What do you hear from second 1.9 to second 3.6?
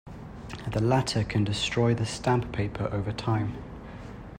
the stamp paper over time.